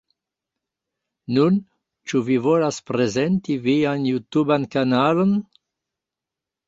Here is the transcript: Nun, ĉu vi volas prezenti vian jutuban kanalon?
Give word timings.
Nun, 1.35 1.59
ĉu 2.11 2.21
vi 2.29 2.39
volas 2.45 2.79
prezenti 2.89 3.59
vian 3.67 4.09
jutuban 4.13 4.67
kanalon? 4.77 5.37